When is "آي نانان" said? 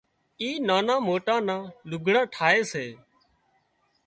0.43-0.99